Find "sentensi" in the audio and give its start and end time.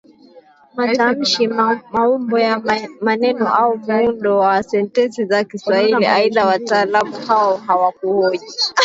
4.63-5.25